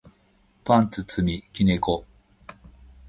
[0.63, 2.05] パンツ積み木猫